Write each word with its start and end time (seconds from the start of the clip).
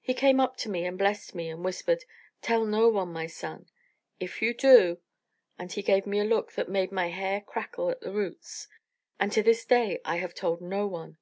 He 0.00 0.14
came 0.14 0.38
up 0.38 0.56
to 0.58 0.68
me 0.68 0.84
and 0.86 0.96
blessed 0.96 1.34
me, 1.34 1.48
and 1.48 1.64
whispered: 1.64 2.04
'Tell 2.40 2.64
no 2.64 2.88
one, 2.88 3.12
my 3.12 3.26
son. 3.26 3.66
If 4.20 4.40
you 4.40 4.54
do' 4.54 4.98
and 5.58 5.72
he 5.72 5.82
gave 5.82 6.06
me 6.06 6.20
a 6.20 6.24
look 6.24 6.52
that 6.52 6.68
made 6.68 6.92
my 6.92 7.08
hair 7.08 7.40
crackle 7.40 7.90
at 7.90 8.00
the 8.00 8.12
roots. 8.12 8.68
And 9.18 9.32
to 9.32 9.42
this 9.42 9.64
day 9.64 9.98
I 10.04 10.18
have 10.18 10.34
told 10.36 10.60
no 10.60 10.86
one. 10.86 11.18